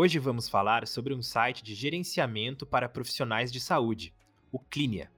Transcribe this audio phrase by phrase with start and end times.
[0.00, 4.14] Hoje vamos falar sobre um site de gerenciamento para profissionais de saúde,
[4.52, 5.10] o Clínia.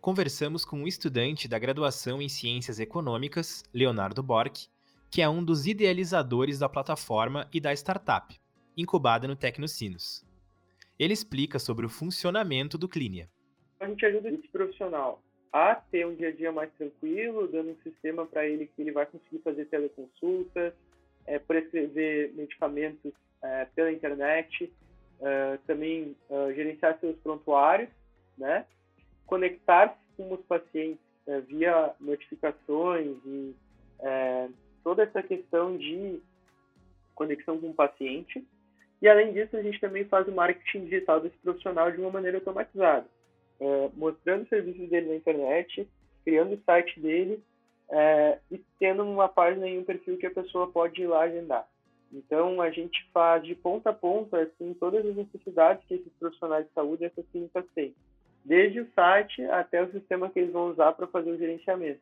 [0.00, 4.68] Conversamos com um estudante da graduação em Ciências Econômicas, Leonardo Bork,
[5.10, 8.38] que é um dos idealizadores da plataforma e da startup,
[8.76, 10.24] incubada no Tecnocinos.
[10.96, 13.28] Ele explica sobre o funcionamento do Clínia.
[13.80, 15.20] A gente ajuda esse profissional
[15.52, 18.92] a ter um dia a dia mais tranquilo, dando um sistema para ele que ele
[18.92, 20.72] vai conseguir fazer teleconsultas,
[21.26, 24.72] é, prescrever medicamentos é, pela internet,
[25.20, 27.90] é, também é, gerenciar seus prontuários,
[28.36, 28.64] né?
[29.26, 33.54] conectar-se com os pacientes é, via notificações e
[34.00, 34.48] é,
[34.82, 36.20] toda essa questão de
[37.14, 38.44] conexão com o paciente.
[39.00, 42.38] E além disso, a gente também faz o marketing digital desse profissional de uma maneira
[42.38, 43.06] automatizada,
[43.60, 45.88] é, mostrando os serviços dele na internet,
[46.24, 47.42] criando o site dele
[48.52, 51.68] e tendo uma página e um perfil que a pessoa pode ir lá agendar.
[52.12, 56.66] Então, a gente faz de ponta a ponta assim, todas as necessidades que esses profissionais
[56.66, 57.94] de saúde e essas clínicas têm,
[58.44, 62.00] desde o site até o sistema que eles vão usar para fazer o gerenciamento.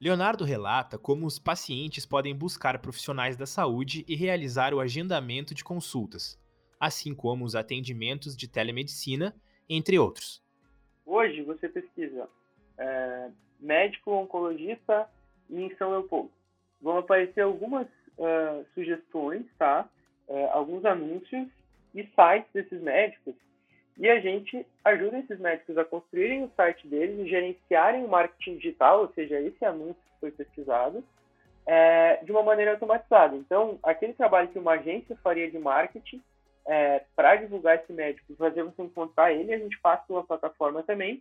[0.00, 5.64] Leonardo relata como os pacientes podem buscar profissionais da saúde e realizar o agendamento de
[5.64, 6.38] consultas,
[6.78, 9.34] assim como os atendimentos de telemedicina,
[9.68, 10.42] entre outros.
[11.04, 12.28] Hoje, você pesquisa
[12.78, 15.08] é, médico oncologista
[15.50, 16.30] em São Leopoldo.
[16.80, 19.88] Vão aparecer algumas uh, sugestões, tá?
[20.28, 21.48] Uh, alguns anúncios
[21.94, 23.34] e sites desses médicos
[23.98, 28.56] e a gente ajuda esses médicos a construírem o site deles e gerenciarem o marketing
[28.56, 31.02] digital, ou seja, esse anúncio que foi pesquisado,
[31.66, 33.34] é, de uma maneira automatizada.
[33.34, 36.22] Então, aquele trabalho que uma agência faria de marketing
[36.64, 41.20] é, para divulgar esse médico, fazer você encontrar ele, a gente faz pela plataforma também.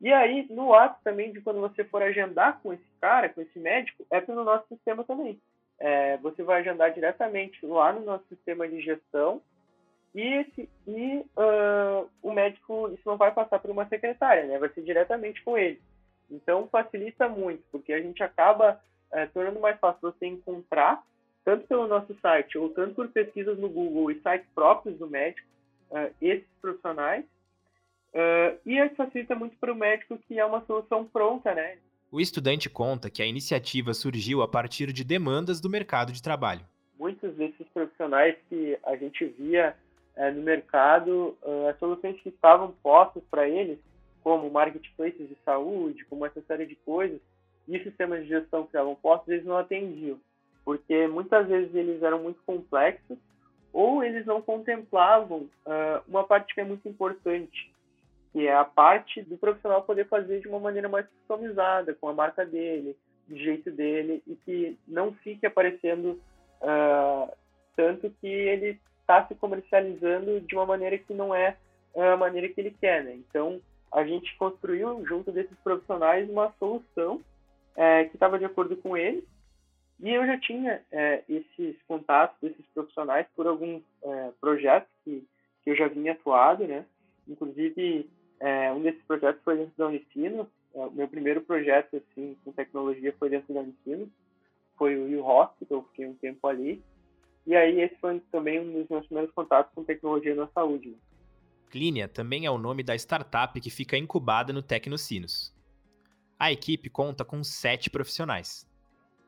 [0.00, 3.58] E aí, no ato também de quando você for agendar com esse cara, com esse
[3.58, 5.40] médico, é pelo nosso sistema também
[5.80, 9.40] é, você vai agendar diretamente lá no nosso sistema de gestão
[10.14, 14.58] e, esse, e uh, o médico, isso não vai passar por uma secretária, né?
[14.58, 15.80] vai ser diretamente com ele.
[16.30, 18.80] Então, facilita muito, porque a gente acaba
[19.10, 21.02] é, tornando mais fácil você encontrar,
[21.44, 25.46] tanto pelo nosso site ou tanto por pesquisas no Google e sites próprios do médico,
[25.90, 31.54] uh, esses profissionais, uh, e facilita muito para o médico que é uma solução pronta,
[31.54, 31.78] né?
[32.10, 36.62] O estudante conta que a iniciativa surgiu a partir de demandas do mercado de trabalho.
[36.98, 39.76] Muitos desses profissionais que a gente via
[40.16, 43.78] é, no mercado, uh, as soluções que estavam postas para eles,
[44.24, 47.20] como marketplaces de saúde, como essa série de coisas,
[47.68, 50.18] e sistemas de gestão que estavam postos, eles não atendiam,
[50.64, 53.18] porque muitas vezes eles eram muito complexos
[53.70, 57.70] ou eles não contemplavam uh, uma parte que é muito importante,
[58.38, 62.14] que é a parte do profissional poder fazer de uma maneira mais customizada, com a
[62.14, 66.20] marca dele, do jeito dele, e que não fique aparecendo
[66.62, 67.36] uh,
[67.74, 71.56] tanto que ele está se comercializando de uma maneira que não é
[71.96, 73.14] a maneira que ele quer, né?
[73.14, 73.60] Então,
[73.90, 77.20] a gente construiu, junto desses profissionais, uma solução
[77.74, 79.24] é, que estava de acordo com eles,
[79.98, 85.26] e eu já tinha é, esses contatos desses profissionais por alguns é, projetos que,
[85.64, 86.86] que eu já vinha atuado, né?
[87.26, 88.08] Inclusive,
[88.40, 90.48] é, um desses projetos foi dentro da Unicino.
[90.74, 94.10] É, o meu primeiro projeto assim, com tecnologia foi dentro da Unicino.
[94.76, 96.82] Foi o U Hospital, fiquei um tempo ali.
[97.46, 100.96] E aí esse foi também um dos meus primeiros contatos com tecnologia na saúde.
[101.70, 105.54] Clínia também é o nome da startup que fica incubada no Tecnocinos.
[106.38, 108.66] A equipe conta com sete profissionais.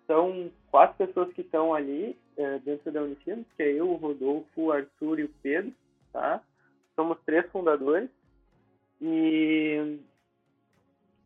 [0.06, 4.48] São quatro pessoas que estão ali é, dentro da Unicinos, que é eu, o Rodolfo,
[4.56, 5.72] o Arthur e o Pedro,
[6.12, 6.42] tá?
[6.94, 8.08] Somos três fundadores.
[9.00, 9.98] E,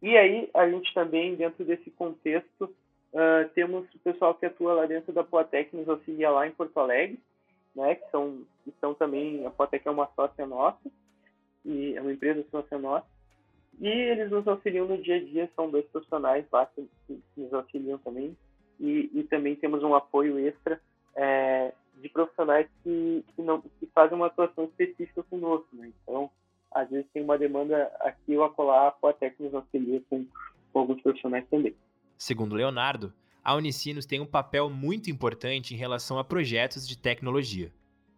[0.02, 4.86] e aí, a gente também, dentro desse contexto, uh, temos o pessoal que atua lá
[4.86, 7.18] dentro da Poatec, nos auxilia lá em Porto Alegre,
[7.74, 8.42] né, que são,
[8.80, 10.90] são também, a Poatec é uma sócia nossa,
[11.64, 13.06] e é uma empresa sócia nossa,
[13.80, 17.52] e eles nos auxiliam no dia a dia, são dois profissionais lá que, que nos
[17.52, 18.36] auxiliam também,
[18.78, 20.80] e, e também temos um apoio extra
[21.16, 25.63] é, de profissionais que, que, não, que fazem uma atuação específica conosco,
[26.94, 30.24] vezes tem uma demanda aqui ou acolá, a Poatec nos auxilia com,
[30.72, 31.74] com alguns profissionais também.
[32.16, 33.12] Segundo Leonardo,
[33.42, 37.70] a Unicinos tem um papel muito importante em relação a projetos de tecnologia.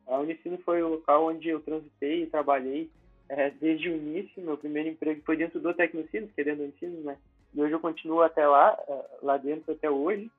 [0.06, 2.88] A Unicinos foi o local onde eu transitei e trabalhei
[3.28, 4.42] é, desde o início.
[4.42, 7.16] Meu primeiro emprego foi dentro do Tecnocinos, que é dentro do ensino, né?
[7.52, 10.30] E hoje eu continuo até lá, é, lá dentro até hoje.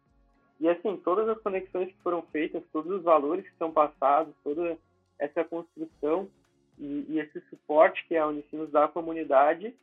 [0.60, 4.78] E assim, todas as conexões que foram feitas, todos os valores que são passados, toda
[5.19, 6.30] essa construção
[6.77, 9.74] e, e esse suporte que a Unicinos dá à comunidade,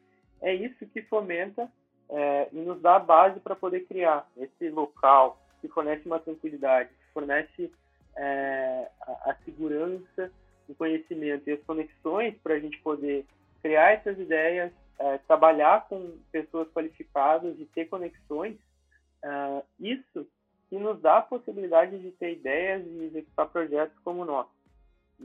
[0.41, 1.70] é isso que fomenta
[2.08, 6.91] é, e nos dá a base para poder criar esse local que fornece uma tranquilidade,
[6.91, 7.73] que fornece
[8.17, 10.31] é, a, a, segurança,
[10.69, 13.25] o conhecimento e as conexões para a gente poder
[13.62, 18.56] criar essas ideias, é, trabalhar com pessoas qualificadas e ter conexões.
[19.23, 20.26] É, isso
[20.69, 24.50] que nos dá a possibilidade de ter ideias e executar projetos como o nosso.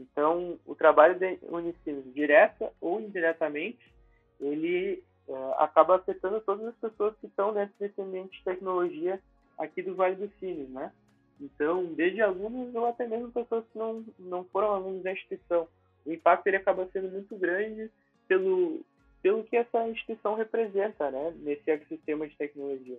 [0.00, 3.92] Então, o trabalho de Unicinos, direta ou indiretamente,
[4.40, 9.20] ele uh, acaba afetando todas as pessoas que estão dentro desse ambiente de tecnologia
[9.58, 10.90] aqui do Vale dos Sinos, né?
[11.38, 15.68] Então, desde alunos ou até mesmo pessoas que não, não foram alunos da instituição.
[16.06, 17.90] O impacto ele acaba sendo muito grande
[18.26, 18.80] pelo,
[19.22, 22.98] pelo que essa instituição representa né, nesse ecossistema de tecnologia.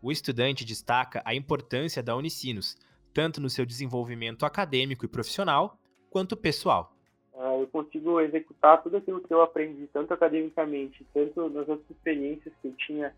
[0.00, 2.76] O estudante destaca a importância da Unicinos,
[3.14, 5.78] tanto no seu desenvolvimento acadêmico e profissional,
[6.12, 6.92] quanto pessoal.
[7.32, 12.54] Uh, eu consigo executar tudo aquilo que eu aprendi, tanto academicamente, tanto nas outras experiências
[12.60, 13.14] que eu tinha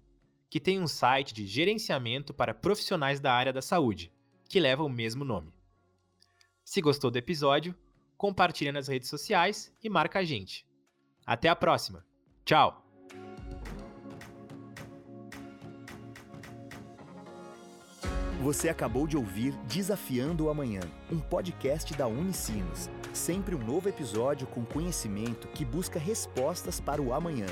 [0.51, 4.13] que tem um site de gerenciamento para profissionais da área da saúde,
[4.47, 5.51] que leva o mesmo nome.
[6.63, 7.75] Se gostou do episódio,
[8.15, 10.63] compartilha nas redes sociais e marca a gente.
[11.25, 12.05] Até a próxima.
[12.45, 12.85] Tchau!
[18.43, 20.81] Você acabou de ouvir Desafiando o Amanhã,
[21.11, 22.91] um podcast da Unicinos.
[23.13, 27.45] Sempre um novo episódio com conhecimento que busca respostas para o amanhã.